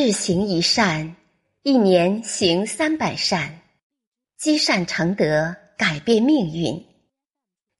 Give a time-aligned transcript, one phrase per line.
[0.00, 1.16] 日行一善，
[1.64, 3.62] 一年行三百善，
[4.38, 6.86] 积善成德，改变命运。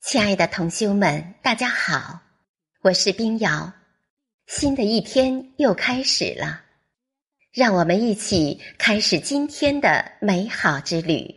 [0.00, 2.18] 亲爱的同修们，大家好，
[2.82, 3.72] 我是冰瑶。
[4.48, 6.60] 新的一天又开始了，
[7.52, 11.32] 让我们一起开始今天的美好之旅。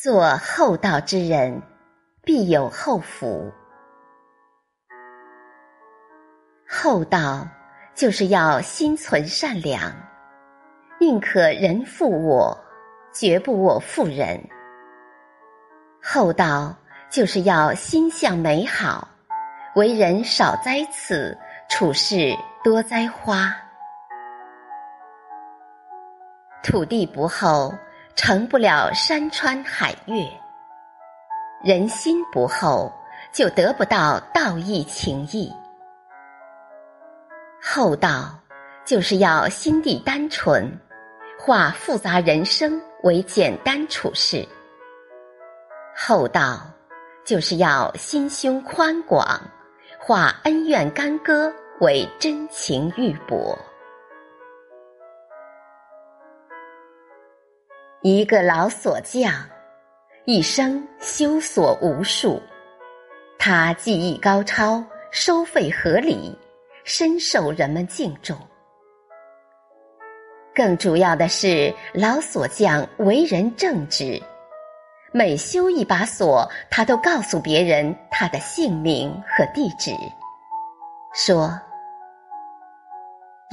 [0.00, 1.60] 做厚道之人，
[2.22, 3.52] 必有厚福。
[6.68, 7.44] 厚道
[7.96, 9.92] 就是要心存善良，
[11.00, 12.56] 宁可人负我，
[13.12, 14.40] 绝不我负人。
[16.00, 16.72] 厚道
[17.10, 19.08] 就是要心向美好，
[19.74, 21.36] 为人少栽刺，
[21.68, 23.52] 处事多栽花。
[26.62, 27.74] 土地不厚。
[28.18, 30.28] 成不了山川海岳，
[31.62, 32.92] 人心不厚，
[33.32, 35.54] 就得不到道义情义。
[37.62, 38.36] 厚道
[38.84, 40.68] 就是要心地单纯，
[41.38, 44.44] 化复杂人生为简单处事。
[45.94, 46.62] 厚道
[47.24, 49.40] 就是要心胸宽广，
[49.96, 53.56] 化恩怨干戈为真情玉帛。
[58.02, 59.32] 一个老锁匠，
[60.24, 62.40] 一生修锁无数。
[63.40, 66.32] 他技艺高超，收费合理，
[66.84, 68.38] 深受人们敬重。
[70.54, 74.22] 更主要的是，老锁匠为人正直，
[75.10, 79.90] 每修一把锁，他都告诉别人他的姓名和地址，
[81.14, 81.60] 说：“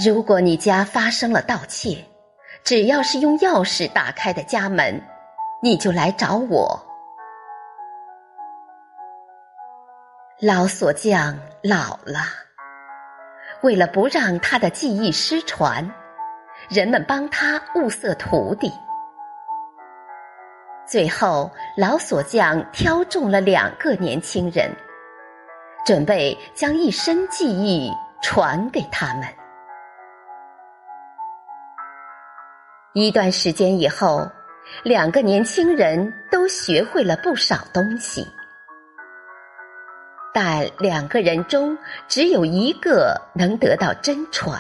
[0.06, 1.98] 如果你家发生了盗窃。”
[2.66, 5.00] 只要是用钥匙打开的家门，
[5.62, 6.84] 你就来找我。
[10.42, 12.22] 老锁匠老了，
[13.62, 15.88] 为了不让他的技艺失传，
[16.68, 18.74] 人们帮他物色徒弟。
[20.88, 24.76] 最后，老锁匠挑中了两个年轻人，
[25.86, 27.94] 准备将一身技艺
[28.24, 29.24] 传给他们。
[32.98, 34.26] 一段时间以后，
[34.82, 38.26] 两个年轻人都学会了不少东西，
[40.34, 44.58] 但两个人中只有一个能得到真传。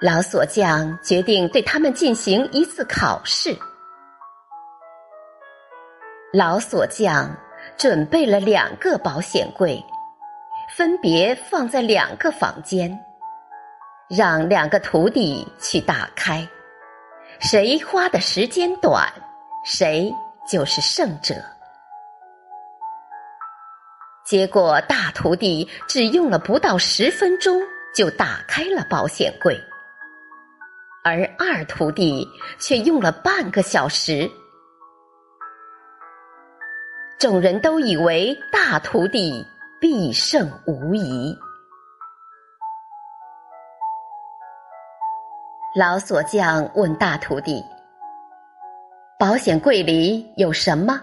[0.00, 3.56] 老锁匠决定对他们进行一次考试。
[6.32, 7.32] 老锁匠
[7.76, 9.80] 准备了两个保险柜，
[10.76, 12.92] 分别放在两个房间。
[14.08, 16.48] 让两个徒弟去打开，
[17.40, 19.06] 谁花的时间短，
[19.66, 20.10] 谁
[20.50, 21.34] 就是胜者。
[24.24, 27.60] 结果大徒弟只用了不到十分钟
[27.94, 29.54] 就打开了保险柜，
[31.04, 32.26] 而二徒弟
[32.58, 34.30] 却用了半个小时。
[37.18, 39.44] 众人都以为大徒弟
[39.78, 41.36] 必胜无疑。
[45.74, 47.62] 老锁匠问大徒弟
[49.20, 50.98] ：“保险柜里有什么？”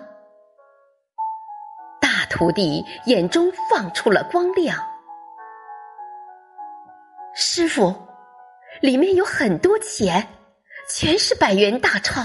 [2.02, 4.76] 大徒弟眼中放出了光亮
[7.36, 7.94] ：“师傅，
[8.82, 10.28] 里面有很多钱，
[10.90, 12.24] 全是百元大钞。”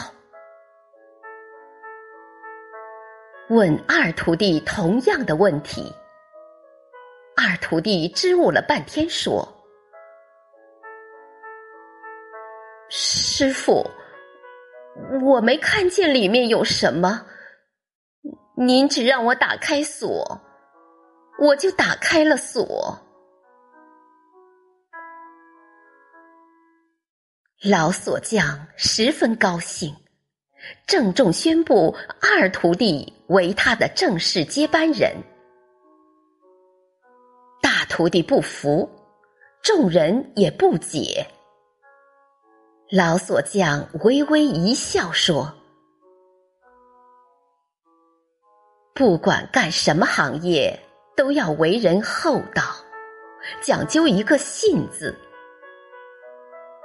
[3.51, 5.95] 问二徒弟同样的问题，
[7.37, 9.47] 二徒弟支吾了半天，说。
[13.41, 13.91] 师傅，
[15.23, 17.25] 我没看见里面有什么，
[18.55, 20.39] 您只让我打开锁，
[21.39, 22.99] 我就打开了锁。
[27.65, 29.97] 老锁匠十分高兴，
[30.87, 35.17] 郑重宣布二徒弟为他的正式接班人。
[37.63, 38.87] 大徒弟不服，
[39.63, 41.27] 众人也不解。
[42.93, 45.55] 老锁匠微微一笑说
[48.93, 50.77] ：“不管干什么行业，
[51.17, 52.65] 都要为人厚道，
[53.63, 55.17] 讲究一个信字。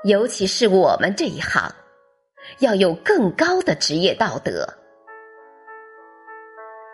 [0.03, 1.73] 尤其是我们这一行，
[2.59, 4.63] 要有更高的职业道德。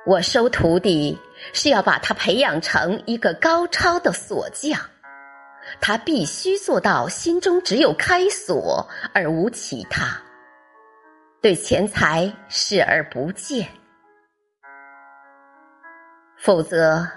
[0.06, 1.20] 我收徒弟
[1.52, 4.80] 是要把他培养成一个高超的锁匠。”
[5.80, 10.20] 他必须做到心中只有开锁而无其他，
[11.42, 13.68] 对钱财视而不见，
[16.38, 17.08] 否则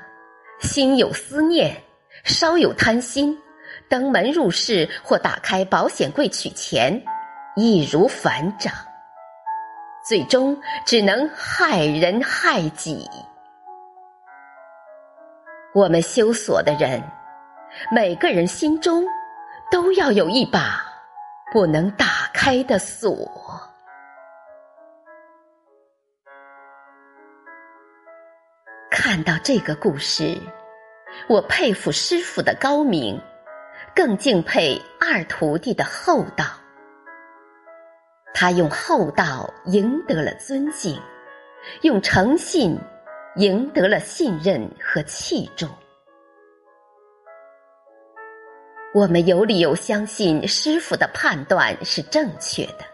[0.60, 1.76] 心有思念，
[2.24, 3.36] 稍有贪心，
[3.88, 7.02] 登门入室或打开保险柜取钱，
[7.56, 8.72] 易如反掌，
[10.06, 10.56] 最终
[10.86, 13.08] 只能害人害己。
[15.74, 17.02] 我们修锁的人。
[17.90, 19.04] 每个人心中
[19.70, 20.84] 都要有一把
[21.52, 23.30] 不能打开的锁。
[28.90, 30.40] 看到这个故事，
[31.28, 33.20] 我佩服师傅的高明，
[33.94, 36.46] 更敬佩二徒弟的厚道。
[38.32, 41.00] 他用厚道赢得了尊敬，
[41.82, 42.78] 用诚信
[43.36, 45.68] 赢得了信任和器重。
[48.94, 52.84] 我们有理由相信师傅的判断是正确的。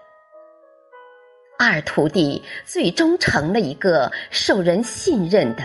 [1.58, 5.62] 二徒弟最终成了一个受人信任的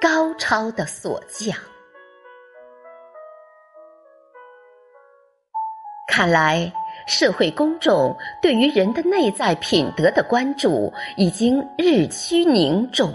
[0.00, 1.52] 高超的锁匠。
[6.06, 6.72] 看来，
[7.08, 13.12] 社会公众对于人的内在品德的关注已经日趋凝重。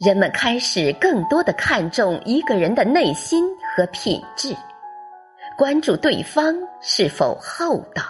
[0.00, 3.44] 人们开始更多的看重一个人的内心
[3.76, 4.56] 和品质，
[5.58, 8.02] 关注对方是否厚道。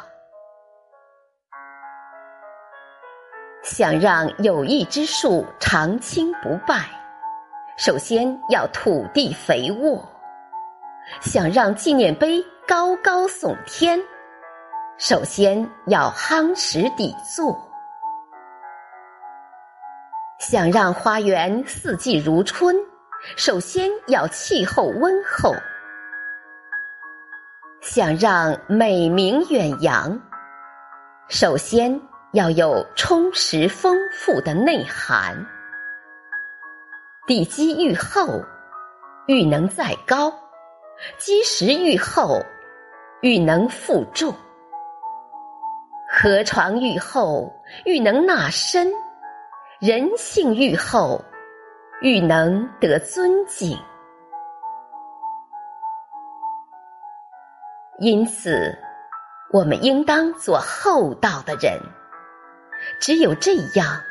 [3.65, 6.77] 想让友谊之树长青不败，
[7.77, 10.01] 首先要土地肥沃；
[11.21, 14.01] 想让纪念碑高高耸天，
[14.97, 17.70] 首先要夯实底座。
[20.41, 22.75] 想让花园四季如春，
[23.37, 25.53] 首先要气候温厚；
[27.83, 30.19] 想让美名远扬，
[31.29, 32.01] 首先
[32.33, 35.37] 要有充实丰富的内涵。
[37.27, 38.43] 地基愈厚，
[39.27, 40.33] 愈能再高；
[41.19, 42.43] 基石愈厚，
[43.21, 44.33] 愈能负重；
[46.11, 47.53] 河床愈厚，
[47.85, 48.91] 愈能纳深。
[49.81, 51.25] 人性愈厚，
[52.03, 53.79] 愈能得尊敬。
[57.99, 58.77] 因此，
[59.51, 61.81] 我们应当做厚道的人。
[63.01, 64.03] 只有这样，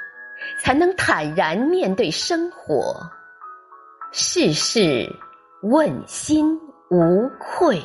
[0.58, 3.08] 才能坦然面对生活，
[4.12, 5.08] 事事
[5.62, 7.80] 问心无愧。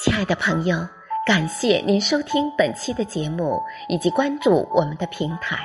[0.00, 0.76] 亲爱的朋友。
[1.28, 5.58] 感谢您收听本期的节目，以及关注我们的平台。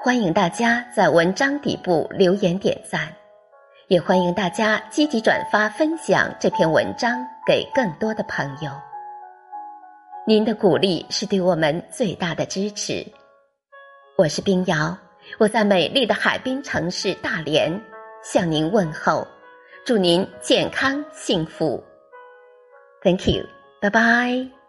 [0.00, 3.12] 欢迎大家在文章底部留言点赞，
[3.88, 8.70] 也欢迎大家积极转发分享这篇文章给更多的朋友。
[10.24, 13.04] 您的鼓励是对我们最大的支持。
[14.16, 14.96] 我是冰瑶，
[15.38, 17.68] 我在美丽的海滨城市大连
[18.22, 19.26] 向您问候，
[19.84, 21.82] 祝您健康幸福。
[23.02, 23.44] Thank you，
[23.80, 24.59] 拜拜。